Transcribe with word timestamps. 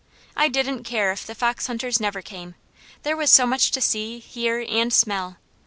I 0.35 0.47
didn't 0.47 0.83
care 0.83 1.11
if 1.11 1.27
the 1.27 1.35
fox 1.35 1.67
hunters 1.67 1.99
never 1.99 2.23
came, 2.23 2.55
there 3.03 3.15
was 3.15 3.31
so 3.31 3.45
much 3.45 3.69
to 3.69 3.81
see, 3.81 4.17
hear, 4.17 4.59
and 4.67 4.91
smell. 4.91 5.37